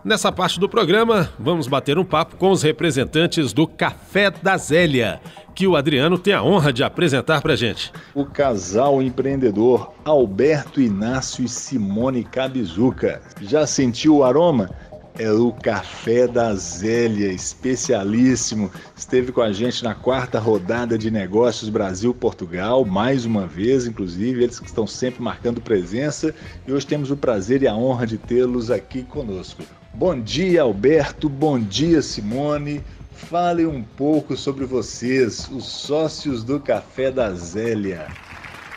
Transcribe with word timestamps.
Nessa 0.04 0.34
parte 0.34 0.60
do 0.60 0.68
programa, 0.68 1.30
vamos 1.40 1.66
bater 1.66 1.98
um 1.98 2.04
papo 2.04 2.36
com 2.36 2.52
os 2.52 2.62
representantes 2.62 3.54
do 3.54 3.66
Café 3.66 4.30
da 4.30 4.58
Zélia, 4.58 5.22
que 5.56 5.66
o 5.66 5.78
Adriano 5.78 6.18
tem 6.18 6.34
a 6.34 6.44
honra 6.44 6.74
de 6.74 6.84
apresentar 6.84 7.42
para 7.42 7.56
gente. 7.56 7.90
O 8.14 8.26
casal 8.26 9.02
empreendedor 9.02 9.94
Alberto 10.04 10.82
Inácio 10.82 11.46
e 11.46 11.48
Simone 11.48 12.26
Cabizuca. 12.26 13.22
Já 13.42 13.66
sentiu 13.66 14.18
o 14.18 14.26
aroma? 14.26 14.70
É 15.18 15.32
o 15.32 15.52
Café 15.52 16.28
da 16.28 16.56
Zélia, 16.56 17.32
especialíssimo. 17.32 18.72
Esteve 18.96 19.32
com 19.32 19.42
a 19.42 19.52
gente 19.52 19.84
na 19.84 19.94
quarta 19.94 20.40
rodada 20.40 20.98
de 20.98 21.12
negócios 21.12 21.70
Brasil-Portugal, 21.70 22.84
mais 22.84 23.26
uma 23.26 23.46
vez, 23.46 23.86
inclusive, 23.86 24.44
eles 24.44 24.60
que 24.60 24.66
estão 24.66 24.88
sempre 24.88 25.22
marcando 25.22 25.62
presença. 25.62 26.34
E 26.68 26.74
hoje 26.74 26.88
temos 26.88 27.12
o 27.12 27.18
prazer 27.18 27.62
e 27.62 27.68
a 27.68 27.76
honra 27.76 28.08
de 28.08 28.18
tê-los 28.18 28.72
aqui 28.72 29.04
conosco. 29.04 29.64
Bom 29.94 30.20
dia, 30.20 30.64
Alberto. 30.64 31.30
Bom 31.30 31.60
dia, 31.60 32.02
Simone. 32.02 32.84
Fale 33.12 33.66
um 33.66 33.84
pouco 33.84 34.36
sobre 34.36 34.66
vocês, 34.66 35.48
os 35.52 35.66
sócios 35.66 36.44
do 36.44 36.60
Café 36.60 37.12
da 37.12 37.32
Zélia. 37.34 38.08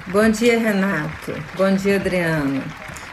Bom 0.08 0.30
dia, 0.30 0.58
Renato. 0.58 1.32
Bom 1.56 1.74
dia, 1.74 1.96
Adriano. 1.96 2.62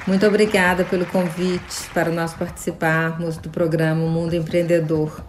Muito 0.05 0.27
obrigada 0.27 0.83
pelo 0.83 1.05
convite 1.05 1.89
para 1.93 2.11
nós 2.11 2.33
participarmos 2.33 3.37
do 3.37 3.49
programa 3.49 4.05
Mundo 4.05 4.33
Empreendedor. 4.33 5.23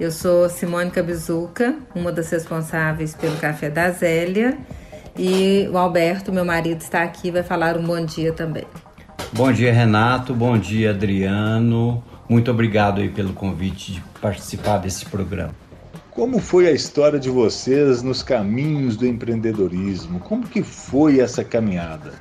Eu 0.00 0.10
sou 0.10 0.48
Simone 0.48 0.90
Cabizuca, 0.90 1.76
uma 1.94 2.10
das 2.10 2.30
responsáveis 2.30 3.14
pelo 3.14 3.36
Café 3.36 3.68
da 3.68 3.90
Zélia, 3.90 4.56
e 5.18 5.68
o 5.70 5.76
Alberto, 5.76 6.32
meu 6.32 6.46
marido, 6.46 6.80
está 6.80 7.02
aqui 7.02 7.28
e 7.28 7.30
vai 7.30 7.42
falar 7.42 7.76
um 7.76 7.84
bom 7.84 8.02
dia 8.06 8.32
também. 8.32 8.64
Bom 9.34 9.52
dia, 9.52 9.70
Renato. 9.70 10.32
Bom 10.32 10.56
dia, 10.56 10.90
Adriano. 10.90 12.02
Muito 12.26 12.50
obrigado 12.50 13.02
aí 13.02 13.10
pelo 13.10 13.34
convite 13.34 13.92
de 13.92 14.00
participar 14.18 14.78
desse 14.78 15.04
programa. 15.04 15.54
Como 16.10 16.38
foi 16.38 16.66
a 16.66 16.72
história 16.72 17.18
de 17.18 17.28
vocês 17.28 18.02
nos 18.02 18.22
caminhos 18.22 18.96
do 18.96 19.06
empreendedorismo? 19.06 20.20
Como 20.20 20.48
que 20.48 20.62
foi 20.62 21.20
essa 21.20 21.44
caminhada? 21.44 22.12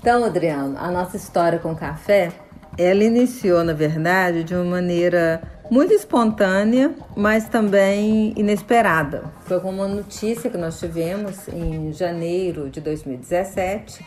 Então, 0.00 0.24
Adriano, 0.24 0.78
a 0.78 0.90
nossa 0.90 1.18
história 1.18 1.58
com 1.58 1.72
o 1.72 1.76
café, 1.76 2.32
ela 2.78 3.04
iniciou, 3.04 3.62
na 3.62 3.74
verdade, 3.74 4.42
de 4.42 4.54
uma 4.54 4.64
maneira 4.64 5.42
muito 5.70 5.92
espontânea, 5.92 6.94
mas 7.14 7.50
também 7.50 8.32
inesperada. 8.34 9.24
Foi 9.42 9.60
com 9.60 9.68
uma 9.68 9.86
notícia 9.86 10.48
que 10.48 10.56
nós 10.56 10.80
tivemos 10.80 11.46
em 11.48 11.92
janeiro 11.92 12.70
de 12.70 12.80
2017, 12.80 14.02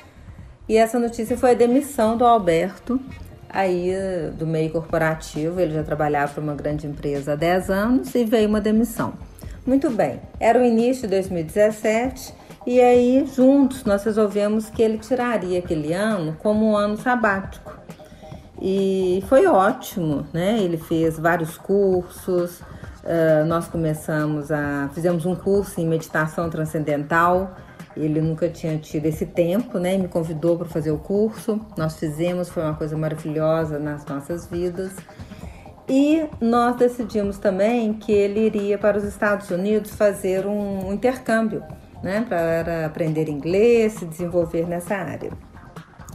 e 0.68 0.78
essa 0.78 0.98
notícia 0.98 1.38
foi 1.38 1.52
a 1.52 1.53
demissão 1.53 2.18
do 2.18 2.26
Alberto, 2.26 3.00
aí 3.48 3.94
do 4.36 4.48
meio 4.48 4.72
corporativo. 4.72 5.59
Ele 5.59 5.76
já 5.76 5.84
trabalhava 5.84 6.34
para 6.34 6.42
uma 6.42 6.56
grande 6.56 6.88
empresa 6.88 7.34
há 7.34 7.36
10 7.36 7.70
anos 7.70 8.16
e 8.16 8.26
veio 8.26 8.50
uma 8.50 8.59
demissão. 8.59 9.14
Muito 9.64 9.92
bem, 9.92 10.20
era 10.40 10.58
o 10.58 10.64
início 10.64 11.03
de 11.03 11.09
2017 11.09 12.34
e 12.66 12.79
aí, 12.79 13.25
juntos, 13.25 13.84
nós 13.84 14.03
resolvemos 14.06 14.69
que 14.69 14.81
ele 14.81 14.97
tiraria 14.97 15.59
aquele 15.59 15.91
ano 15.94 16.38
como 16.40 16.66
um 16.72 16.78
ano 16.78 16.96
sabático. 16.97 17.78
E 18.62 19.22
foi 19.28 19.46
ótimo, 19.46 20.25
né? 20.31 20.57
Ele 20.59 20.78
fez 20.78 21.19
vários 21.19 21.57
cursos, 21.57 22.62
uh, 22.62 23.46
nós 23.46 23.68
começamos 23.68 24.50
a. 24.50 24.90
fizemos 24.94 25.25
um 25.25 25.35
curso 25.35 25.81
em 25.81 25.85
meditação 25.85 26.50
transcendental. 26.50 27.53
Ele 27.97 28.22
nunca 28.22 28.47
tinha 28.47 28.78
tido 28.78 29.06
esse 29.07 29.25
tempo, 29.25 29.78
né? 29.78 29.96
E 29.96 29.97
me 29.97 30.07
convidou 30.07 30.57
para 30.57 30.68
fazer 30.68 30.91
o 30.91 30.97
curso. 30.97 31.59
Nós 31.78 31.97
fizemos, 32.00 32.47
foi 32.47 32.63
uma 32.63 32.75
coisa 32.75 32.96
maravilhosa 32.96 33.78
nas 33.78 34.06
nossas 34.06 34.47
vidas. 34.47 34.94
E 35.90 36.29
nós 36.40 36.78
decidimos 36.78 37.38
também 37.38 37.94
que 37.94 38.13
ele 38.13 38.46
iria 38.46 38.78
para 38.78 38.97
os 38.97 39.03
Estados 39.03 39.50
Unidos 39.50 39.91
fazer 39.91 40.47
um 40.47 40.94
intercâmbio 40.94 41.62
né, 42.03 42.25
para 42.28 42.86
aprender 42.86 43.30
inglês, 43.30 43.94
se 43.94 44.06
desenvolver 44.06 44.68
nessa 44.68 44.96
área. 44.96 45.31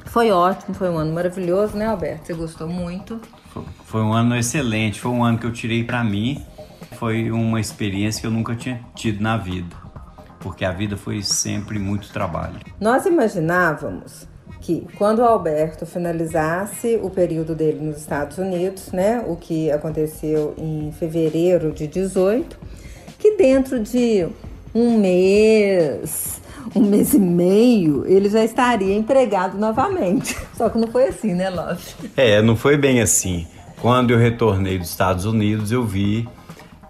Foi 0.07 0.31
ótimo, 0.31 0.75
foi 0.75 0.89
um 0.89 0.99
ano 0.99 1.13
maravilhoso, 1.13 1.77
né, 1.77 1.87
Alberto? 1.87 2.27
Você 2.27 2.35
gostou 2.35 2.69
muito? 2.69 3.21
Foi 3.85 4.03
um 4.03 4.13
ano 4.13 4.37
excelente, 4.37 5.01
foi 5.01 5.11
um 5.11 5.25
ano 5.25 5.39
que 5.39 5.47
eu 5.47 5.53
tirei 5.53 5.83
para 5.83 6.05
mim. 6.05 6.45
Foi 6.99 7.31
uma 7.31 7.61
experiência 7.61 8.21
que 8.21 8.27
eu 8.27 8.31
nunca 8.31 8.55
tinha 8.55 8.81
tido 8.95 9.23
na 9.23 9.37
vida, 9.37 9.77
porque 10.41 10.65
a 10.65 10.73
vida 10.73 10.97
foi 10.97 11.23
sempre 11.23 11.79
muito 11.79 12.13
trabalho. 12.13 12.59
Nós 12.81 13.07
imaginávamos 13.07 14.27
que 14.61 14.87
quando 14.97 15.21
o 15.21 15.25
Alberto 15.25 15.87
finalizasse 15.87 16.99
o 17.03 17.11
período 17.11 17.55
dele 17.55 17.81
nos 17.81 17.99
Estados 17.99 18.39
Unidos, 18.39 18.91
né, 18.93 19.25
o 19.27 19.37
que 19.37 19.71
aconteceu 19.71 20.55
em 20.59 20.91
fevereiro 20.93 21.73
de 21.73 21.87
18, 21.87 22.59
que 23.19 23.37
dentro 23.37 23.79
de 23.81 24.27
um 24.75 24.99
mês, 24.99 26.41
um 26.75 26.83
mês 26.83 27.15
e 27.15 27.19
meio, 27.19 28.05
ele 28.07 28.29
já 28.29 28.45
estaria 28.45 28.95
empregado 28.95 29.59
novamente. 29.59 30.37
Só 30.57 30.69
que 30.69 30.79
não 30.79 30.89
foi 30.89 31.09
assim, 31.09 31.35
né, 31.35 31.51
Love? 31.51 31.83
É, 32.17 32.43
não 32.43 32.57
foi 32.57 32.77
bem 32.77 33.01
assim. 33.01 33.47
Quando 33.81 34.11
eu 34.11 34.19
retornei 34.19 34.79
dos 34.79 34.91
Estados 34.91 35.25
Unidos, 35.25 35.71
eu 35.71 35.85
vi 35.85 36.29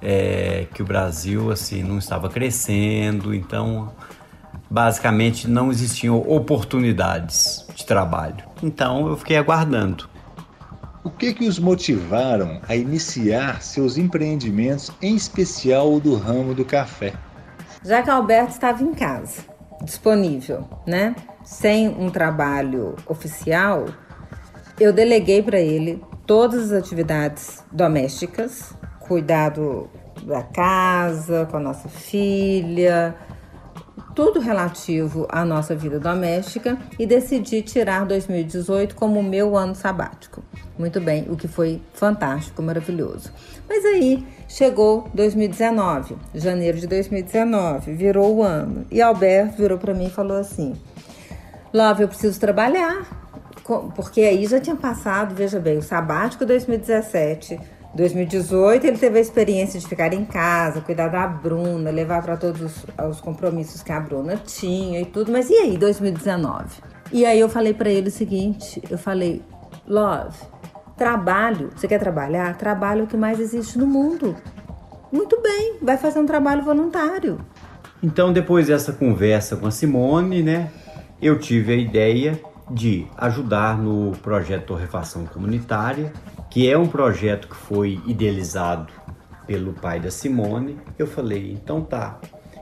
é, 0.01 0.67
que 0.75 0.83
o 0.83 0.85
Brasil 0.85 1.51
assim 1.51 1.83
não 1.83 1.99
estava 1.99 2.29
crescendo, 2.29 3.35
então 3.35 3.93
basicamente 4.71 5.49
não 5.49 5.71
existiam 5.71 6.19
oportunidades 6.19 7.67
de 7.75 7.85
trabalho. 7.85 8.45
Então 8.63 9.09
eu 9.09 9.17
fiquei 9.17 9.37
aguardando. 9.37 10.09
O 11.05 11.11
que 11.11 11.33
que 11.33 11.47
os 11.47 11.59
motivaram 11.59 12.61
a 12.69 12.77
iniciar 12.77 13.63
seus 13.63 13.97
empreendimentos, 13.97 14.91
em 15.01 15.15
especial 15.15 15.95
o 15.95 16.01
do 16.01 16.17
ramo 16.17 16.55
do 16.55 16.65
café? 16.65 17.15
Já 17.85 18.03
que 18.03 18.11
Alberto 18.11 18.53
estava 18.53 18.83
em 18.83 18.93
casa, 18.93 19.43
disponível, 19.83 20.69
né? 20.87 21.15
Sem 21.45 21.89
um 21.89 22.11
trabalho 22.11 22.97
oficial, 23.07 23.87
eu 24.79 24.93
deleguei 24.93 25.43
para 25.43 25.61
ele 25.61 26.03
todas 26.27 26.73
as 26.73 26.85
atividades 26.85 27.65
domésticas, 27.73 28.75
cuidado 29.01 29.89
da 30.27 30.43
casa, 30.43 31.47
com 31.51 31.57
a 31.57 31.61
nossa 31.61 31.89
filha, 31.89 33.15
tudo 34.19 34.41
relativo 34.41 35.29
à 35.29 35.45
nossa 35.45 35.77
vida 35.77 36.01
doméstica 36.01 36.77
e 36.99 37.07
decidi 37.07 37.63
tirar 37.63 38.05
2018 38.05 38.97
como 38.97 39.23
meu 39.23 39.57
ano 39.57 39.77
sabático. 39.77 40.43
Muito 40.77 41.01
bem, 41.01 41.27
o 41.31 41.37
que 41.37 41.47
foi 41.47 41.81
fantástico, 41.95 42.61
maravilhoso. 42.61 43.31
Mas 43.69 43.85
aí 43.85 44.27
chegou 44.49 45.09
2019, 45.15 46.17
janeiro 46.35 46.79
de 46.79 46.89
2019, 46.89 47.93
virou 47.93 48.39
o 48.39 48.43
ano. 48.43 48.85
E 48.91 49.01
Alberto 49.01 49.59
virou 49.59 49.79
para 49.79 49.95
mim 49.95 50.07
e 50.07 50.11
falou 50.11 50.39
assim: 50.39 50.75
Love, 51.73 52.03
eu 52.03 52.09
preciso 52.09 52.41
trabalhar. 52.41 53.07
Porque 53.95 54.23
aí 54.23 54.47
já 54.47 54.59
tinha 54.59 54.75
passado, 54.75 55.33
veja 55.33 55.61
bem, 55.61 55.79
o 55.79 55.83
sabático 55.83 56.45
2017. 56.45 57.61
2018 57.95 58.87
ele 58.87 58.99
teve 58.99 59.19
a 59.19 59.21
experiência 59.21 59.81
de 59.81 59.87
ficar 59.87 60.13
em 60.13 60.25
casa, 60.25 60.81
cuidar 60.81 61.09
da 61.09 61.27
Bruna, 61.27 61.91
levar 61.91 62.23
para 62.23 62.37
todos 62.37 62.85
os 63.09 63.21
compromissos 63.21 63.83
que 63.83 63.91
a 63.91 63.99
Bruna 63.99 64.37
tinha 64.37 65.01
e 65.01 65.07
tudo. 65.07 65.33
Mas 65.33 65.51
e 65.51 65.55
aí, 65.55 65.77
2019? 65.77 66.67
E 67.11 67.25
aí 67.25 67.41
eu 67.41 67.49
falei 67.49 67.73
para 67.73 67.91
ele 67.91 68.09
o 68.09 68.13
seguinte, 68.13 68.83
eu 68.91 68.99
falei, 68.99 69.43
Love, 69.87 70.37
Trabalho, 70.99 71.71
você 71.77 71.87
quer 71.87 72.01
trabalhar? 72.01 72.59
Trabalho 72.59 73.03
é 73.03 73.05
o 73.05 73.07
que 73.07 73.17
mais 73.17 73.39
existe 73.39 73.79
no 73.79 73.87
mundo. 73.87 74.35
Muito 75.13 75.41
bem, 75.41 75.77
vai 75.81 75.97
fazer 75.97 76.19
um 76.19 76.27
trabalho 76.27 76.65
voluntário. 76.65 77.39
Então, 78.03 78.33
depois 78.33 78.67
dessa 78.67 78.93
conversa 78.93 79.57
com 79.57 79.69
a 79.69 79.71
Simone, 79.71 80.43
né, 80.43 80.71
eu 81.23 81.39
tive 81.39 81.73
a 81.73 81.77
ideia 81.77 82.41
de 82.69 83.07
ajudar 83.17 83.79
no 83.79 84.11
projeto 84.23 84.67
Torrefação 84.67 85.25
Comunitária, 85.25 86.13
que 86.51 86.71
é 86.71 86.77
um 86.77 86.87
projeto 86.87 87.49
que 87.49 87.57
foi 87.57 88.01
idealizado 88.07 88.93
pelo 89.47 89.73
pai 89.73 89.99
da 89.99 90.11
Simone, 90.11 90.79
eu 90.99 91.07
falei, 91.07 91.53
então 91.53 91.81
tá. 91.81 92.19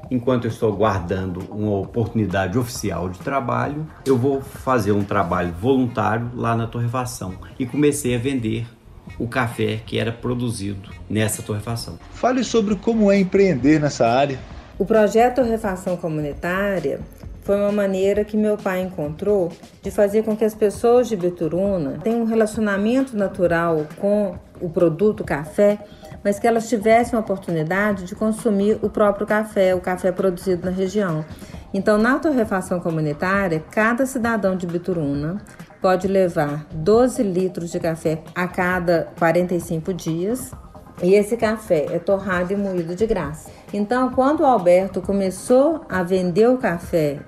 Enquanto 0.08 0.44
eu 0.44 0.50
estou 0.50 0.72
guardando 0.72 1.40
uma 1.50 1.78
oportunidade 1.78 2.56
oficial 2.56 3.08
de 3.08 3.18
trabalho, 3.18 3.86
eu 4.06 4.16
vou 4.16 4.40
fazer 4.40 4.92
um 4.92 5.02
trabalho 5.02 5.52
voluntário 5.52 6.30
lá 6.34 6.54
na 6.54 6.66
torrefação 6.66 7.34
e 7.58 7.66
comecei 7.66 8.14
a 8.14 8.18
vender 8.18 8.66
o 9.18 9.26
café 9.26 9.80
que 9.84 9.98
era 9.98 10.12
produzido 10.12 10.90
nessa 11.10 11.42
torrefação. 11.42 11.98
Fale 12.12 12.44
sobre 12.44 12.76
como 12.76 13.10
é 13.10 13.18
empreender 13.18 13.80
nessa 13.80 14.06
área. 14.06 14.38
O 14.78 14.84
projeto 14.84 15.36
Torrefação 15.36 15.96
Comunitária 15.96 17.00
foi 17.46 17.56
uma 17.56 17.70
maneira 17.70 18.24
que 18.24 18.36
meu 18.36 18.56
pai 18.56 18.82
encontrou 18.82 19.52
de 19.80 19.88
fazer 19.88 20.24
com 20.24 20.36
que 20.36 20.44
as 20.44 20.52
pessoas 20.52 21.06
de 21.06 21.14
Bituruna 21.14 22.00
tenham 22.02 22.22
um 22.22 22.24
relacionamento 22.24 23.16
natural 23.16 23.86
com 24.00 24.34
o 24.60 24.68
produto 24.68 25.22
café, 25.22 25.78
mas 26.24 26.40
que 26.40 26.46
elas 26.48 26.68
tivessem 26.68 27.16
a 27.16 27.20
oportunidade 27.20 28.02
de 28.02 28.16
consumir 28.16 28.80
o 28.82 28.90
próprio 28.90 29.28
café, 29.28 29.76
o 29.76 29.80
café 29.80 30.10
produzido 30.10 30.66
na 30.66 30.72
região. 30.72 31.24
Então, 31.72 31.96
na 31.96 32.18
torrefação 32.18 32.80
comunitária, 32.80 33.62
cada 33.70 34.04
cidadão 34.06 34.56
de 34.56 34.66
Bituruna 34.66 35.40
pode 35.80 36.08
levar 36.08 36.66
12 36.72 37.22
litros 37.22 37.70
de 37.70 37.78
café 37.78 38.24
a 38.34 38.48
cada 38.48 39.06
45 39.20 39.94
dias. 39.94 40.50
E 41.02 41.14
esse 41.14 41.36
café 41.36 41.86
é 41.90 41.98
torrado 41.98 42.52
e 42.52 42.56
moído 42.56 42.94
de 42.94 43.06
graça. 43.06 43.50
Então, 43.72 44.10
quando 44.10 44.40
o 44.40 44.46
Alberto 44.46 45.02
começou 45.02 45.84
a 45.88 46.02
vender 46.02 46.48
o 46.48 46.56
café 46.56 47.18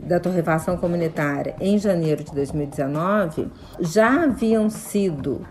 da 0.00 0.18
torrefação 0.18 0.76
comunitária 0.76 1.54
em 1.60 1.78
janeiro 1.78 2.24
de 2.24 2.32
2019, 2.32 3.50
já 3.80 4.24
haviam 4.24 4.70
sido 4.70 5.46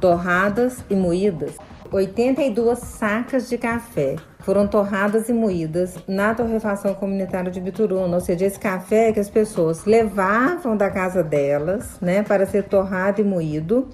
torradas 0.00 0.84
e 0.90 0.94
moídas 0.94 1.56
82 1.92 2.78
sacas 2.78 3.48
de 3.48 3.56
café. 3.56 4.16
Foram 4.40 4.66
torradas 4.66 5.28
e 5.28 5.32
moídas 5.32 5.96
na 6.06 6.34
torrefação 6.34 6.94
comunitária 6.94 7.50
de 7.50 7.60
Bituruna, 7.60 8.16
ou 8.16 8.20
seja, 8.20 8.46
esse 8.46 8.58
café 8.58 9.12
que 9.12 9.20
as 9.20 9.30
pessoas 9.30 9.84
levavam 9.84 10.76
da 10.76 10.90
casa 10.90 11.22
delas, 11.22 11.98
né, 12.00 12.22
para 12.22 12.46
ser 12.46 12.64
torrado 12.64 13.20
e 13.20 13.24
moído, 13.24 13.88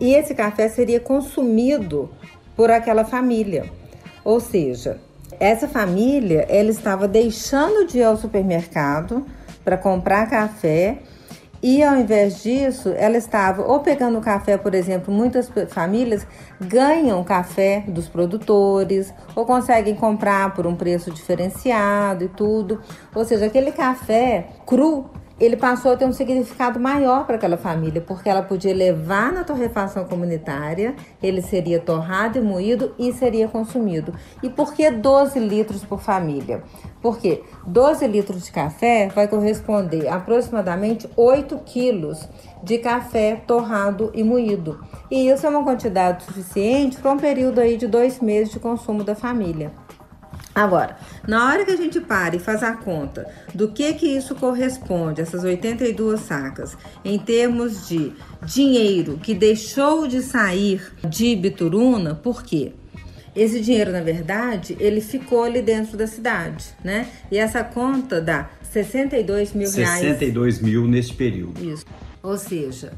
e 0.00 0.14
esse 0.14 0.34
café 0.34 0.68
seria 0.68 1.00
consumido 1.00 2.10
por 2.56 2.70
aquela 2.70 3.04
família. 3.04 3.70
Ou 4.24 4.40
seja, 4.40 5.00
essa 5.40 5.66
família, 5.66 6.46
ela 6.48 6.70
estava 6.70 7.08
deixando 7.08 7.86
de 7.86 7.98
ir 7.98 8.04
ao 8.04 8.16
supermercado 8.16 9.26
para 9.64 9.76
comprar 9.76 10.28
café 10.28 10.98
e 11.62 11.80
ao 11.80 11.94
invés 11.96 12.42
disso, 12.42 12.92
ela 12.96 13.16
estava 13.16 13.62
ou 13.62 13.78
pegando 13.78 14.20
café, 14.20 14.56
por 14.56 14.74
exemplo, 14.74 15.14
muitas 15.14 15.48
famílias 15.68 16.26
ganham 16.60 17.22
café 17.22 17.84
dos 17.86 18.08
produtores 18.08 19.14
ou 19.36 19.46
conseguem 19.46 19.94
comprar 19.94 20.54
por 20.54 20.66
um 20.66 20.74
preço 20.74 21.12
diferenciado 21.12 22.24
e 22.24 22.28
tudo. 22.28 22.80
Ou 23.14 23.24
seja, 23.24 23.46
aquele 23.46 23.70
café 23.70 24.48
cru 24.66 25.08
ele 25.38 25.56
passou 25.56 25.92
a 25.92 25.96
ter 25.96 26.04
um 26.04 26.12
significado 26.12 26.80
maior 26.80 27.26
para 27.26 27.36
aquela 27.36 27.56
família, 27.56 28.00
porque 28.00 28.28
ela 28.28 28.42
podia 28.42 28.74
levar 28.74 29.32
na 29.32 29.44
torrefação 29.44 30.04
comunitária, 30.04 30.94
ele 31.22 31.42
seria 31.42 31.78
torrado 31.78 32.38
e 32.38 32.40
moído 32.40 32.94
e 32.98 33.12
seria 33.12 33.48
consumido. 33.48 34.14
E 34.42 34.48
por 34.48 34.72
que 34.74 34.90
12 34.90 35.38
litros 35.38 35.84
por 35.84 36.00
família? 36.00 36.62
Porque 37.00 37.42
12 37.66 38.06
litros 38.06 38.44
de 38.44 38.52
café 38.52 39.08
vai 39.14 39.28
corresponder 39.28 40.08
a 40.08 40.22
aproximadamente 40.22 41.08
8 41.16 41.58
quilos 41.66 42.28
de 42.62 42.78
café 42.78 43.42
torrado 43.46 44.10
e 44.14 44.22
moído. 44.22 44.80
E 45.10 45.28
isso 45.28 45.44
é 45.44 45.50
uma 45.50 45.64
quantidade 45.64 46.24
suficiente 46.24 46.98
para 46.98 47.12
um 47.12 47.18
período 47.18 47.60
aí 47.60 47.76
de 47.76 47.86
dois 47.86 48.20
meses 48.20 48.52
de 48.52 48.60
consumo 48.60 49.02
da 49.02 49.14
família. 49.14 49.72
Agora, 50.54 50.96
na 51.26 51.48
hora 51.48 51.64
que 51.64 51.70
a 51.70 51.76
gente 51.76 51.98
para 51.98 52.36
e 52.36 52.38
faz 52.38 52.62
a 52.62 52.74
conta 52.74 53.26
do 53.54 53.68
que 53.68 53.94
que 53.94 54.06
isso 54.06 54.34
corresponde, 54.34 55.22
essas 55.22 55.44
82 55.44 56.20
sacas, 56.20 56.76
em 57.04 57.18
termos 57.18 57.88
de 57.88 58.12
dinheiro 58.44 59.18
que 59.22 59.34
deixou 59.34 60.06
de 60.06 60.20
sair 60.20 60.92
de 61.08 61.34
Bituruna, 61.36 62.14
por 62.14 62.42
quê? 62.42 62.72
Esse 63.34 63.60
dinheiro, 63.60 63.90
na 63.92 64.02
verdade, 64.02 64.76
ele 64.78 65.00
ficou 65.00 65.44
ali 65.44 65.62
dentro 65.62 65.96
da 65.96 66.06
cidade, 66.06 66.66
né? 66.84 67.08
E 67.30 67.38
essa 67.38 67.64
conta 67.64 68.20
dá 68.20 68.50
62 68.70 69.54
mil 69.54 69.70
reais. 69.70 70.00
62 70.00 70.60
mil 70.60 70.86
nesse 70.86 71.14
período. 71.14 71.64
Isso. 71.64 71.86
Ou 72.22 72.36
seja, 72.36 72.92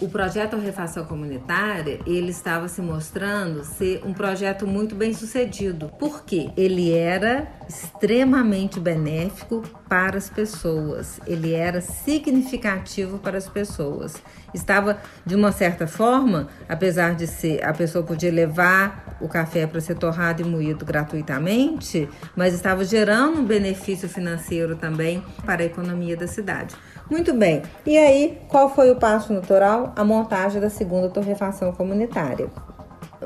o 0.00 0.08
projeto 0.08 0.56
Refação 0.56 1.04
Comunitária, 1.04 2.00
ele 2.06 2.30
estava 2.30 2.68
se 2.68 2.80
mostrando 2.80 3.64
ser 3.64 4.02
um 4.04 4.12
projeto 4.12 4.66
muito 4.66 4.94
bem 4.94 5.12
sucedido, 5.12 5.92
porque 5.98 6.50
ele 6.56 6.92
era 6.92 7.46
extremamente 7.68 8.80
benéfico 8.80 9.62
para 9.90 10.18
as 10.18 10.30
pessoas, 10.30 11.20
ele 11.26 11.52
era 11.52 11.80
significativo 11.80 13.18
para 13.18 13.36
as 13.36 13.48
pessoas. 13.48 14.22
Estava, 14.54 14.98
de 15.26 15.34
uma 15.34 15.50
certa 15.50 15.84
forma, 15.88 16.46
apesar 16.68 17.16
de 17.16 17.26
ser, 17.26 17.64
a 17.64 17.72
pessoa 17.72 18.04
podia 18.04 18.30
levar 18.30 19.18
o 19.20 19.26
café 19.26 19.66
para 19.66 19.80
ser 19.80 19.96
torrado 19.96 20.42
e 20.42 20.44
moído 20.44 20.84
gratuitamente, 20.84 22.08
mas 22.36 22.54
estava 22.54 22.84
gerando 22.84 23.40
um 23.40 23.44
benefício 23.44 24.08
financeiro 24.08 24.76
também 24.76 25.24
para 25.44 25.62
a 25.62 25.66
economia 25.66 26.16
da 26.16 26.28
cidade. 26.28 26.76
Muito 27.10 27.34
bem. 27.34 27.62
E 27.84 27.98
aí, 27.98 28.38
qual 28.46 28.72
foi 28.72 28.92
o 28.92 28.96
passo 28.96 29.32
natural? 29.32 29.92
A 29.96 30.04
montagem 30.04 30.60
da 30.60 30.70
segunda 30.70 31.10
torrefação 31.10 31.72
comunitária. 31.72 32.48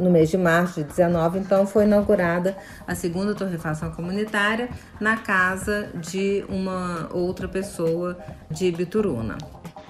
No 0.01 0.11
mês 0.11 0.31
de 0.31 0.37
março 0.37 0.83
de 0.83 0.89
19, 0.89 1.39
então, 1.39 1.67
foi 1.67 1.85
inaugurada 1.85 2.57
a 2.87 2.95
segunda 2.95 3.35
torrefação 3.35 3.91
comunitária 3.91 4.69
na 5.01 5.17
casa 5.17 5.89
de 5.95 6.45
uma 6.49 7.09
outra 7.13 7.47
pessoa 7.47 8.19
de 8.51 8.71
Bituruna. 8.73 9.39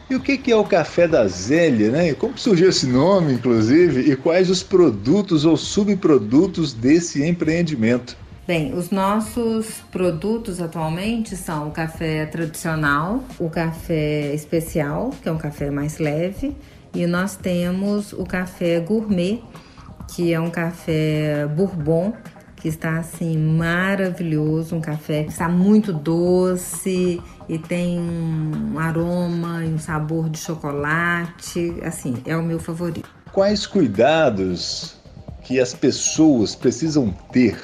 E 0.09 0.15
o 0.15 0.21
que 0.21 0.53
é 0.53 0.56
o 0.56 0.65
café 0.65 1.09
da 1.09 1.27
Zélia, 1.27 1.91
né? 1.91 2.12
Como 2.12 2.37
surgiu 2.37 2.69
esse 2.69 2.87
nome, 2.87 3.33
inclusive, 3.33 4.12
e 4.12 4.15
quais 4.15 4.51
os 4.51 4.62
produtos 4.62 5.47
ou 5.47 5.56
subprodutos 5.56 6.75
desse 6.75 7.25
empreendimento? 7.25 8.15
Bem, 8.47 8.75
os 8.75 8.91
nossos 8.91 9.81
produtos 9.91 10.61
atualmente 10.61 11.35
são 11.35 11.69
o 11.69 11.71
café 11.71 12.27
tradicional, 12.27 13.25
o 13.39 13.49
café 13.49 14.35
especial, 14.35 15.11
que 15.23 15.29
é 15.31 15.33
um 15.33 15.39
café 15.39 15.71
mais 15.71 15.97
leve, 15.97 16.55
e 16.95 17.07
nós 17.07 17.37
temos 17.37 18.12
o 18.12 18.25
café 18.25 18.81
gourmet, 18.81 19.43
que 20.09 20.33
é 20.33 20.41
um 20.41 20.51
café 20.51 21.47
bourbon, 21.47 22.12
que 22.56 22.69
está 22.69 22.99
assim 22.99 23.37
maravilhoso, 23.37 24.75
um 24.75 24.81
café 24.81 25.25
que 25.25 25.31
está 25.31 25.49
muito 25.49 25.93
doce 25.93 27.21
e 27.49 27.59
tem 27.59 28.00
um 28.00 28.78
aroma 28.78 29.64
e 29.64 29.69
um 29.69 29.78
sabor 29.78 30.31
de 30.31 30.38
chocolate, 30.38 31.75
assim, 31.85 32.23
é 32.25 32.37
o 32.37 32.43
meu 32.43 32.59
favorito. 32.59 33.09
Quais 33.33 33.67
cuidados 33.67 34.97
que 35.43 35.61
as 35.61 35.75
pessoas 35.75 36.55
precisam 36.55 37.11
ter 37.31 37.61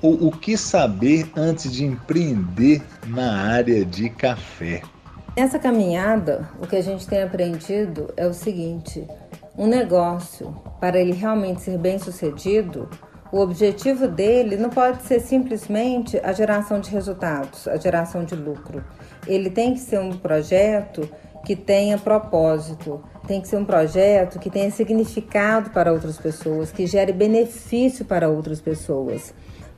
ou 0.00 0.28
o 0.28 0.30
que 0.30 0.56
saber 0.56 1.30
antes 1.34 1.72
de 1.72 1.84
empreender 1.84 2.82
na 3.06 3.42
área 3.48 3.84
de 3.84 4.10
café? 4.10 4.82
Nessa 5.36 5.58
caminhada, 5.58 6.48
o 6.60 6.66
que 6.66 6.76
a 6.76 6.82
gente 6.82 7.06
tem 7.08 7.22
aprendido 7.22 8.12
é 8.16 8.26
o 8.26 8.32
seguinte: 8.32 9.04
um 9.56 9.66
negócio, 9.66 10.54
para 10.80 10.98
ele 10.98 11.12
realmente 11.12 11.62
ser 11.62 11.78
bem 11.78 11.98
sucedido, 11.98 12.88
o 13.30 13.38
objetivo 13.40 14.08
dele 14.08 14.56
não 14.56 14.70
pode 14.70 15.02
ser 15.02 15.20
simplesmente 15.20 16.18
a 16.22 16.32
geração 16.32 16.80
de 16.80 16.90
resultados, 16.90 17.66
a 17.66 17.76
geração 17.76 18.24
de 18.24 18.34
lucro. 18.34 18.84
Ele 19.26 19.50
tem 19.50 19.74
que 19.74 19.80
ser 19.80 19.98
um 19.98 20.12
projeto 20.16 21.08
que 21.44 21.54
tenha 21.54 21.98
propósito, 21.98 23.02
tem 23.26 23.40
que 23.40 23.48
ser 23.48 23.56
um 23.56 23.64
projeto 23.64 24.38
que 24.38 24.50
tenha 24.50 24.70
significado 24.70 25.70
para 25.70 25.92
outras 25.92 26.16
pessoas, 26.16 26.72
que 26.72 26.86
gere 26.86 27.12
benefício 27.12 28.04
para 28.04 28.28
outras 28.28 28.60
pessoas 28.60 29.34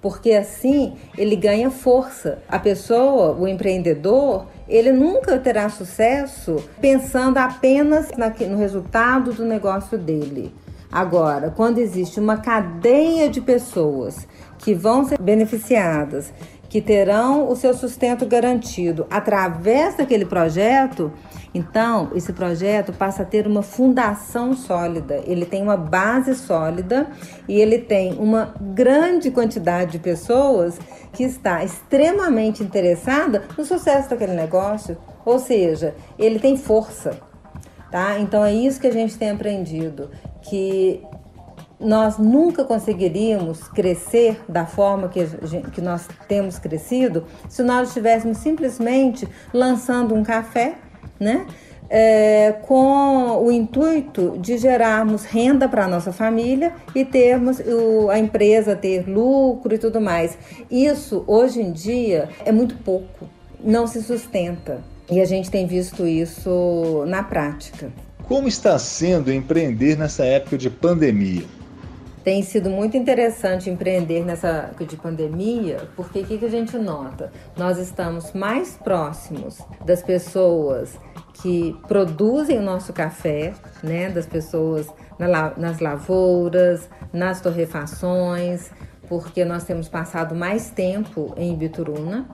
porque 0.06 0.32
assim 0.32 0.94
ele 1.18 1.34
ganha 1.34 1.68
força. 1.68 2.38
A 2.48 2.60
pessoa, 2.60 3.32
o 3.32 3.48
empreendedor, 3.48 4.46
ele 4.68 4.92
nunca 4.92 5.38
terá 5.38 5.68
sucesso 5.68 6.56
pensando 6.80 7.38
apenas 7.38 8.10
no 8.48 8.56
resultado 8.56 9.32
do 9.32 9.44
negócio 9.44 9.96
dele. 9.96 10.52
Agora, 10.96 11.50
quando 11.50 11.76
existe 11.76 12.18
uma 12.18 12.38
cadeia 12.38 13.28
de 13.28 13.38
pessoas 13.42 14.26
que 14.56 14.72
vão 14.72 15.04
ser 15.04 15.20
beneficiadas, 15.20 16.32
que 16.70 16.80
terão 16.80 17.50
o 17.50 17.54
seu 17.54 17.74
sustento 17.74 18.24
garantido 18.24 19.06
através 19.10 19.94
daquele 19.94 20.24
projeto, 20.24 21.12
então 21.52 22.10
esse 22.14 22.32
projeto 22.32 22.94
passa 22.94 23.24
a 23.24 23.26
ter 23.26 23.46
uma 23.46 23.60
fundação 23.60 24.54
sólida, 24.54 25.22
ele 25.26 25.44
tem 25.44 25.62
uma 25.62 25.76
base 25.76 26.34
sólida 26.34 27.08
e 27.46 27.60
ele 27.60 27.76
tem 27.76 28.14
uma 28.14 28.54
grande 28.58 29.30
quantidade 29.30 29.92
de 29.92 29.98
pessoas 29.98 30.78
que 31.12 31.24
está 31.24 31.62
extremamente 31.62 32.62
interessada 32.62 33.42
no 33.58 33.66
sucesso 33.66 34.08
daquele 34.08 34.32
negócio, 34.32 34.96
ou 35.26 35.38
seja, 35.38 35.94
ele 36.18 36.38
tem 36.38 36.56
força, 36.56 37.20
tá? 37.90 38.18
Então 38.18 38.42
é 38.42 38.54
isso 38.54 38.80
que 38.80 38.86
a 38.86 38.92
gente 38.92 39.18
tem 39.18 39.28
aprendido, 39.28 40.08
que 40.48 41.02
nós 41.78 42.16
nunca 42.18 42.64
conseguiríamos 42.64 43.68
crescer 43.68 44.40
da 44.48 44.64
forma 44.64 45.08
que, 45.08 45.26
que 45.72 45.80
nós 45.80 46.08
temos 46.26 46.58
crescido 46.58 47.24
se 47.48 47.62
nós 47.62 47.88
estivéssemos 47.88 48.38
simplesmente 48.38 49.28
lançando 49.52 50.14
um 50.14 50.22
café, 50.22 50.76
né? 51.20 51.46
É, 51.88 52.56
com 52.62 53.44
o 53.44 53.52
intuito 53.52 54.36
de 54.40 54.58
gerarmos 54.58 55.24
renda 55.24 55.68
para 55.68 55.84
a 55.84 55.88
nossa 55.88 56.10
família 56.10 56.72
e 56.92 57.04
termos 57.04 57.60
o, 57.60 58.10
a 58.10 58.18
empresa 58.18 58.74
ter 58.74 59.08
lucro 59.08 59.72
e 59.72 59.78
tudo 59.78 60.00
mais. 60.00 60.36
Isso 60.68 61.22
hoje 61.28 61.62
em 61.62 61.70
dia 61.70 62.28
é 62.44 62.50
muito 62.50 62.74
pouco, 62.78 63.28
não 63.62 63.86
se 63.86 64.02
sustenta. 64.02 64.80
E 65.08 65.20
a 65.20 65.24
gente 65.24 65.48
tem 65.48 65.64
visto 65.64 66.04
isso 66.04 67.04
na 67.06 67.22
prática. 67.22 67.92
Como 68.26 68.48
está 68.48 68.76
sendo 68.76 69.32
empreender 69.32 69.96
nessa 69.96 70.24
época 70.24 70.58
de 70.58 70.68
pandemia? 70.68 71.44
Tem 72.24 72.42
sido 72.42 72.68
muito 72.68 72.96
interessante 72.96 73.70
empreender 73.70 74.24
nessa 74.24 74.48
época 74.48 74.84
de 74.84 74.96
pandemia, 74.96 75.88
porque 75.94 76.18
o 76.22 76.24
que, 76.24 76.44
a 76.44 76.48
gente 76.48 76.76
nota? 76.76 77.30
Nós 77.56 77.78
estamos 77.78 78.32
mais 78.32 78.76
próximos 78.82 79.60
das 79.84 80.02
pessoas 80.02 80.98
que 81.34 81.76
produzem 81.86 82.58
o 82.58 82.62
nosso 82.62 82.92
café, 82.92 83.54
né? 83.80 84.10
Das 84.10 84.26
pessoas 84.26 84.88
nas 85.20 85.78
lavouras, 85.78 86.90
nas 87.12 87.40
torrefações, 87.40 88.72
porque 89.08 89.44
nós 89.44 89.62
temos 89.62 89.88
passado 89.88 90.34
mais 90.34 90.68
tempo 90.68 91.32
em 91.36 91.54
Bituruna. 91.54 92.26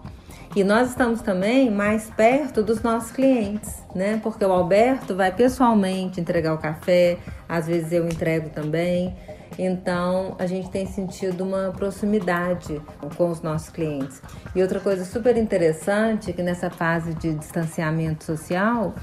E 0.55 0.63
nós 0.63 0.91
estamos 0.91 1.23
também 1.23 1.71
mais 1.71 2.11
perto 2.11 2.63
dos 2.63 2.83
nossos 2.83 3.11
clientes, 3.11 3.83
né? 3.95 4.21
Porque 4.23 4.45
o 4.45 4.53
Alberto 4.53 5.17
vai 5.17 5.33
pessoalmente 5.33 6.21
entregar 6.21 6.53
o 6.53 6.59
café, 6.59 7.17
às 7.49 7.67
vezes 7.67 7.91
eu 7.91 8.07
entrego 8.07 8.51
também. 8.51 9.17
Então 9.59 10.37
a 10.39 10.47
gente 10.47 10.69
tem 10.71 10.87
sentido 10.87 11.43
uma 11.43 11.73
proximidade 11.73 12.83
com 13.17 13.31
os 13.31 13.41
nossos 13.41 13.71
clientes. 13.71 14.21
E 14.55 14.61
outra 14.61 14.79
coisa 14.79 15.07
super 15.07 15.39
interessante 15.39 16.31
é 16.31 16.33
que 16.35 16.43
nessa 16.43 16.69
fase 16.69 17.15
de 17.15 17.33
distanciamento 17.33 18.23
social, 18.23 18.95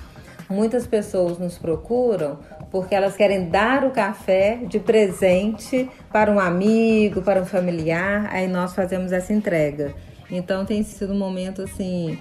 muitas 0.47 0.85
pessoas 0.85 1.39
nos 1.39 1.57
procuram 1.57 2.37
porque 2.69 2.93
elas 2.93 3.15
querem 3.15 3.49
dar 3.49 3.83
o 3.83 3.89
café 3.89 4.59
de 4.67 4.79
presente 4.79 5.89
para 6.11 6.31
um 6.31 6.39
amigo, 6.39 7.23
para 7.23 7.41
um 7.41 7.45
familiar, 7.45 8.29
aí 8.31 8.47
nós 8.47 8.75
fazemos 8.75 9.11
essa 9.11 9.33
entrega. 9.33 9.95
Então 10.29 10.65
tem 10.65 10.83
sido 10.83 11.13
um 11.13 11.17
momento 11.17 11.61
assim 11.61 12.19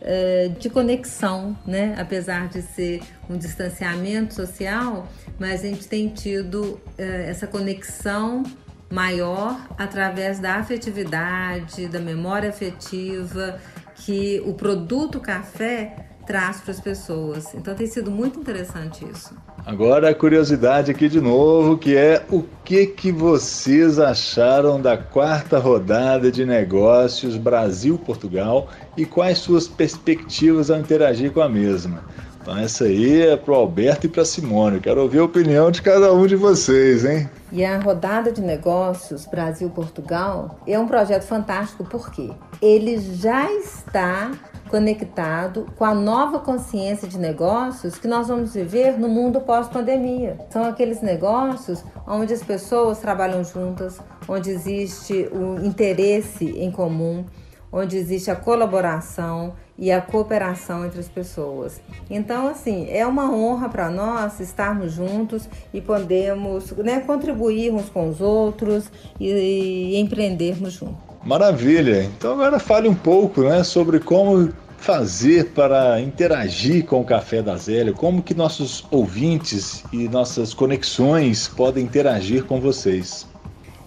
é, 0.00 0.48
de 0.58 0.70
conexão, 0.70 1.56
né? 1.66 1.94
Apesar 1.98 2.48
de 2.48 2.62
ser 2.62 3.00
um 3.28 3.36
distanciamento 3.36 4.34
social, 4.34 5.08
mas 5.38 5.64
a 5.64 5.68
gente 5.68 5.88
tem 5.88 6.08
tido 6.08 6.80
é, 6.96 7.28
essa 7.28 7.46
conexão 7.46 8.44
maior 8.90 9.68
através 9.76 10.38
da 10.38 10.54
afetividade, 10.54 11.88
da 11.88 11.98
memória 11.98 12.48
afetiva 12.48 13.60
que 13.96 14.40
o 14.46 14.54
produto 14.54 15.20
café 15.20 16.08
traz 16.28 16.60
para 16.60 16.72
as 16.72 16.80
pessoas. 16.80 17.54
Então 17.54 17.74
tem 17.74 17.86
sido 17.86 18.10
muito 18.10 18.38
interessante 18.38 19.02
isso. 19.10 19.34
Agora 19.64 20.10
a 20.10 20.14
curiosidade 20.14 20.90
aqui 20.90 21.08
de 21.08 21.22
novo, 21.22 21.78
que 21.78 21.96
é 21.96 22.22
o 22.30 22.44
que 22.62 22.86
que 22.86 23.10
vocês 23.10 23.98
acharam 23.98 24.78
da 24.80 24.98
quarta 24.98 25.58
rodada 25.58 26.30
de 26.30 26.44
negócios 26.44 27.38
Brasil-Portugal 27.38 28.68
e 28.94 29.06
quais 29.06 29.38
suas 29.38 29.66
perspectivas 29.66 30.70
ao 30.70 30.78
interagir 30.78 31.32
com 31.32 31.40
a 31.40 31.48
mesma? 31.48 32.04
Então 32.42 32.56
essa 32.56 32.84
aí 32.84 33.22
é 33.22 33.36
para 33.36 33.52
o 33.52 33.56
Alberto 33.56 34.06
e 34.06 34.08
para 34.08 34.22
a 34.22 34.24
Simone. 34.24 34.80
quero 34.80 35.02
ouvir 35.02 35.18
a 35.18 35.24
opinião 35.24 35.70
de 35.70 35.82
cada 35.82 36.12
um 36.12 36.26
de 36.26 36.36
vocês, 36.36 37.04
hein? 37.04 37.28
E 37.50 37.64
a 37.64 37.78
rodada 37.78 38.30
de 38.30 38.42
negócios 38.42 39.26
Brasil-Portugal 39.26 40.58
é 40.66 40.78
um 40.78 40.86
projeto 40.86 41.24
fantástico 41.24 41.84
porque 41.84 42.30
ele 42.60 42.98
já 42.98 43.50
está 43.52 44.32
conectado 44.68 45.66
com 45.76 45.84
a 45.84 45.94
nova 45.94 46.38
consciência 46.38 47.08
de 47.08 47.18
negócios 47.18 47.98
que 47.98 48.06
nós 48.06 48.28
vamos 48.28 48.54
viver 48.54 48.98
no 48.98 49.08
mundo 49.08 49.40
pós-pandemia. 49.40 50.38
São 50.50 50.64
aqueles 50.64 51.00
negócios 51.00 51.84
onde 52.06 52.32
as 52.32 52.42
pessoas 52.42 52.98
trabalham 52.98 53.42
juntas, 53.42 53.98
onde 54.28 54.50
existe 54.50 55.28
o 55.32 55.64
interesse 55.64 56.44
em 56.44 56.70
comum, 56.70 57.24
onde 57.72 57.96
existe 57.96 58.30
a 58.30 58.36
colaboração 58.36 59.54
e 59.78 59.92
a 59.92 60.00
cooperação 60.00 60.84
entre 60.84 61.00
as 61.00 61.08
pessoas. 61.08 61.80
Então, 62.10 62.48
assim, 62.48 62.88
é 62.90 63.06
uma 63.06 63.30
honra 63.32 63.68
para 63.68 63.90
nós 63.90 64.40
estarmos 64.40 64.92
juntos 64.92 65.48
e 65.72 65.80
podemos 65.80 66.72
né, 66.72 67.00
contribuir 67.00 67.72
uns 67.72 67.88
com 67.88 68.08
os 68.08 68.20
outros 68.20 68.90
e, 69.20 69.28
e 69.28 70.00
empreendermos 70.00 70.72
juntos. 70.72 71.07
Maravilha! 71.24 72.04
Então 72.04 72.32
agora 72.32 72.58
fale 72.58 72.88
um 72.88 72.94
pouco 72.94 73.42
né, 73.42 73.62
sobre 73.64 74.00
como 74.00 74.52
fazer 74.78 75.46
para 75.50 76.00
interagir 76.00 76.84
com 76.86 77.00
o 77.00 77.04
Café 77.04 77.42
da 77.42 77.56
Zélia, 77.56 77.92
como 77.92 78.22
que 78.22 78.32
nossos 78.32 78.86
ouvintes 78.90 79.84
e 79.92 80.08
nossas 80.08 80.54
conexões 80.54 81.48
podem 81.48 81.84
interagir 81.84 82.44
com 82.44 82.60
vocês. 82.60 83.26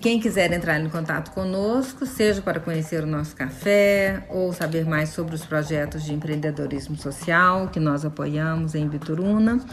Quem 0.02 0.20
quiser 0.20 0.52
entrar 0.52 0.80
em 0.80 0.90
contato 0.90 1.32
conosco, 1.32 2.08
seja 2.08 2.42
para 2.42 2.60
conhecer 2.60 3.04
o 3.04 3.08
nosso 3.08 3.36
café 3.36 4.24
ou 4.30 4.52
saber 4.52 4.84
mais 4.84 5.10
sobre 5.10 5.36
os 5.36 5.46
projetos 5.46 6.04
de 6.04 6.12
empreendedorismo 6.12 6.98
social 6.98 7.68
que 7.68 7.80
nós 7.80 8.04
apoiamos 8.04 8.74
em 8.74 8.88
Bituruna, 8.88 9.64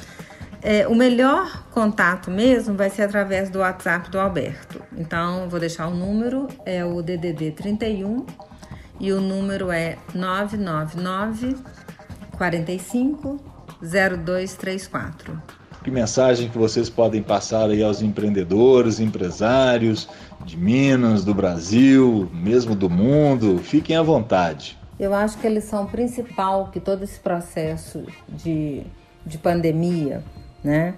é, 0.63 0.87
o 0.89 0.95
melhor 0.95 1.65
contato 1.71 2.31
mesmo 2.31 2.75
vai 2.75 2.91
ser 2.91 3.03
através 3.03 3.51
do 3.51 3.61
WhatsApp 3.61 4.11
do 4.11 4.19
Alberto. 4.19 4.83
Então, 4.97 5.49
vou 5.49 5.61
deixar 5.61 5.87
o 5.87 5.95
número, 5.95 6.49
é 6.67 6.85
o 6.85 7.01
DDD 7.01 7.53
31 7.53 8.27
e 9.01 9.13
o 9.13 9.21
número 9.21 9.71
é 9.71 9.97
999 10.15 11.57
45 12.37 13.41
0234. 13.81 15.41
Que 15.85 15.91
mensagem 15.91 16.49
que 16.49 16.59
vocês 16.59 16.91
podem 16.91 17.23
passar 17.23 17.71
aí 17.71 17.83
aos 17.83 18.03
empreendedores, 18.03 18.99
empresários 18.99 20.09
de 20.45 20.57
Minas, 20.57 21.25
do 21.25 21.33
Brasil, 21.33 22.29
mesmo 22.35 22.75
do 22.75 22.91
mundo? 22.91 23.59
Fiquem 23.59 23.97
à 23.97 24.03
vontade. 24.03 24.77
Eu 24.99 25.15
acho 25.15 25.39
que 25.39 25.47
a 25.47 25.51
lição 25.51 25.87
principal 25.87 26.71
que 26.73 26.81
todo 26.81 27.05
esse 27.05 27.21
processo 27.21 28.05
de, 28.29 28.83
de 29.25 29.39
pandemia 29.39 30.25
né, 30.63 30.95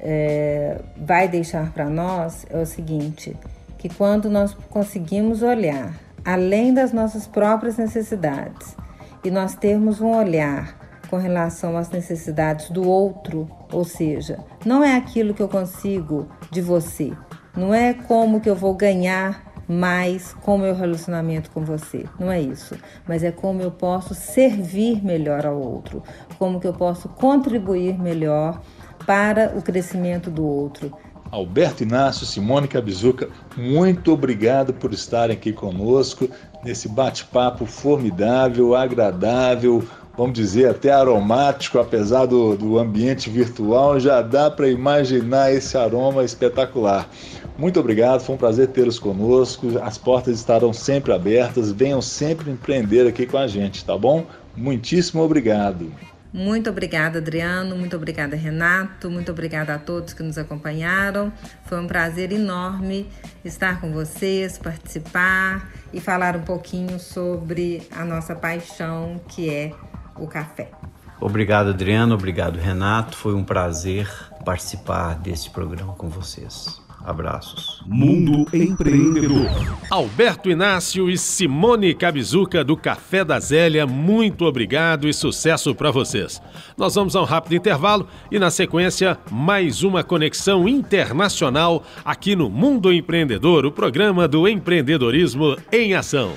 é, 0.00 0.80
vai 0.96 1.28
deixar 1.28 1.72
para 1.72 1.88
nós 1.88 2.46
é 2.50 2.60
o 2.60 2.66
seguinte: 2.66 3.36
que 3.78 3.88
quando 3.88 4.28
nós 4.28 4.54
conseguimos 4.70 5.42
olhar 5.42 5.94
além 6.24 6.72
das 6.72 6.92
nossas 6.92 7.26
próprias 7.26 7.76
necessidades 7.76 8.76
e 9.22 9.30
nós 9.30 9.54
termos 9.54 10.00
um 10.00 10.10
olhar 10.14 10.78
com 11.08 11.16
relação 11.16 11.76
às 11.76 11.90
necessidades 11.90 12.70
do 12.70 12.88
outro, 12.88 13.48
ou 13.70 13.84
seja, 13.84 14.38
não 14.64 14.82
é 14.82 14.96
aquilo 14.96 15.34
que 15.34 15.42
eu 15.42 15.48
consigo 15.48 16.28
de 16.50 16.60
você, 16.60 17.12
não 17.56 17.72
é 17.74 17.94
como 17.94 18.40
que 18.40 18.48
eu 18.48 18.56
vou 18.56 18.74
ganhar 18.74 19.54
mais 19.68 20.34
com 20.34 20.56
o 20.56 20.58
meu 20.58 20.74
relacionamento 20.74 21.50
com 21.50 21.64
você. 21.64 22.04
Não 22.18 22.30
é 22.30 22.40
isso. 22.40 22.76
Mas 23.06 23.22
é 23.22 23.30
como 23.30 23.62
eu 23.62 23.70
posso 23.70 24.14
servir 24.14 25.02
melhor 25.04 25.46
ao 25.46 25.58
outro, 25.58 26.02
como 26.38 26.60
que 26.60 26.66
eu 26.66 26.74
posso 26.74 27.08
contribuir 27.08 27.98
melhor 27.98 28.60
para 29.06 29.52
o 29.56 29.62
crescimento 29.62 30.30
do 30.30 30.44
outro. 30.44 30.92
Alberto 31.30 31.82
Inácio, 31.82 32.24
Simone 32.24 32.68
Cabizuca, 32.68 33.28
muito 33.56 34.12
obrigado 34.12 34.72
por 34.72 34.92
estarem 34.92 35.36
aqui 35.36 35.52
conosco 35.52 36.28
nesse 36.62 36.88
bate-papo 36.88 37.66
formidável, 37.66 38.74
agradável, 38.74 39.82
vamos 40.16 40.34
dizer 40.34 40.68
até 40.68 40.92
aromático, 40.92 41.78
apesar 41.78 42.26
do, 42.26 42.56
do 42.56 42.78
ambiente 42.78 43.28
virtual, 43.28 43.98
já 43.98 44.22
dá 44.22 44.48
para 44.50 44.68
imaginar 44.68 45.52
esse 45.52 45.76
aroma 45.76 46.22
espetacular. 46.22 47.08
Muito 47.56 47.78
obrigado, 47.78 48.20
foi 48.20 48.34
um 48.34 48.38
prazer 48.38 48.68
tê-los 48.68 48.98
conosco. 48.98 49.78
As 49.80 49.96
portas 49.96 50.38
estarão 50.38 50.72
sempre 50.72 51.12
abertas. 51.12 51.70
Venham 51.70 52.02
sempre 52.02 52.50
empreender 52.50 53.06
aqui 53.06 53.26
com 53.26 53.38
a 53.38 53.46
gente, 53.46 53.84
tá 53.84 53.96
bom? 53.96 54.26
Muitíssimo 54.56 55.22
obrigado. 55.22 55.92
Muito 56.34 56.68
obrigada, 56.68 57.20
Adriano. 57.20 57.76
Muito 57.76 57.94
obrigada, 57.94 58.34
Renato. 58.34 59.08
Muito 59.08 59.30
obrigada 59.30 59.72
a 59.72 59.78
todos 59.78 60.12
que 60.12 60.22
nos 60.24 60.36
acompanharam. 60.36 61.32
Foi 61.64 61.80
um 61.80 61.86
prazer 61.86 62.32
enorme 62.32 63.08
estar 63.44 63.80
com 63.80 63.92
vocês, 63.92 64.58
participar 64.58 65.70
e 65.92 66.00
falar 66.00 66.34
um 66.34 66.42
pouquinho 66.42 66.98
sobre 66.98 67.86
a 67.92 68.04
nossa 68.04 68.34
paixão, 68.34 69.20
que 69.28 69.48
é 69.48 69.70
o 70.16 70.26
café. 70.26 70.72
Obrigado, 71.20 71.68
Adriano. 71.70 72.16
Obrigado, 72.16 72.56
Renato. 72.58 73.16
Foi 73.16 73.32
um 73.32 73.44
prazer 73.44 74.10
participar 74.44 75.14
desse 75.14 75.48
programa 75.50 75.92
com 75.92 76.08
vocês. 76.08 76.83
Abraços. 77.04 77.82
Mundo 77.86 78.46
Empreendedor. 78.52 79.46
Alberto 79.90 80.48
Inácio 80.48 81.10
e 81.10 81.18
Simone 81.18 81.94
Cabizuca 81.94 82.64
do 82.64 82.76
Café 82.76 83.22
da 83.22 83.38
Zélia, 83.38 83.86
muito 83.86 84.46
obrigado 84.46 85.06
e 85.06 85.12
sucesso 85.12 85.74
para 85.74 85.90
vocês. 85.90 86.40
Nós 86.78 86.94
vamos 86.94 87.14
a 87.14 87.20
um 87.20 87.24
rápido 87.24 87.56
intervalo 87.56 88.08
e, 88.30 88.38
na 88.38 88.50
sequência, 88.50 89.18
mais 89.30 89.82
uma 89.82 90.02
conexão 90.02 90.66
internacional 90.66 91.84
aqui 92.02 92.34
no 92.34 92.48
Mundo 92.48 92.90
Empreendedor, 92.90 93.66
o 93.66 93.72
programa 93.72 94.26
do 94.26 94.48
empreendedorismo 94.48 95.56
em 95.70 95.92
ação. 95.92 96.32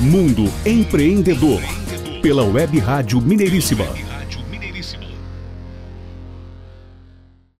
Mundo 0.00 0.44
Empreendedor. 0.64 1.60
Pela 2.22 2.44
Web 2.44 2.78
Rádio 2.78 3.20
Mineiríssima 3.20 4.15